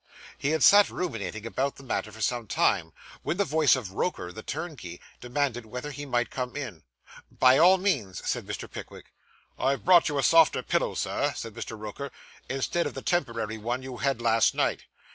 [0.35, 4.31] He had sat ruminating about the matter for some time, when the voice of Roker,
[4.31, 6.81] the turnkey, demanded whether he might come in.
[7.29, 8.67] 'By all means,' said Mr.
[8.67, 9.13] Pickwick.
[9.59, 11.77] 'I've brought you a softer pillow, Sir,' said Mr.
[11.77, 12.11] Roker,
[12.49, 14.85] 'instead of the temporary one you had last night.